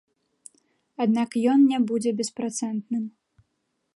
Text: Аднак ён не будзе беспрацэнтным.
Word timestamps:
Аднак 1.05 1.37
ён 1.51 1.59
не 1.73 1.79
будзе 1.91 2.11
беспрацэнтным. 2.21 3.03